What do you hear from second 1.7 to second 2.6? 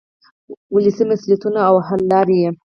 حل لارې.